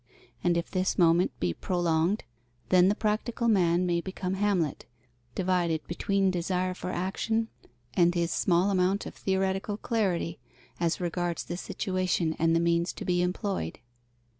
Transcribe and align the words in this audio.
And 0.43 0.57
if 0.57 0.71
this 0.71 0.97
moment 0.97 1.31
be 1.39 1.53
prolonged, 1.53 2.23
then 2.69 2.87
the 2.87 2.95
practical 2.95 3.47
man 3.47 3.85
may 3.85 4.01
become 4.01 4.33
Hamlet, 4.33 4.87
divided 5.35 5.85
between 5.85 6.31
desire 6.31 6.73
for 6.73 6.89
action 6.89 7.49
and 7.93 8.15
his 8.15 8.31
small 8.31 8.71
amount 8.71 9.05
of 9.05 9.13
theoretical 9.13 9.77
clarity 9.77 10.39
as 10.79 10.99
regards 10.99 11.43
the 11.43 11.55
situation 11.55 12.35
and 12.39 12.55
the 12.55 12.59
means 12.59 12.93
to 12.93 13.05
be 13.05 13.21
employed. 13.21 13.77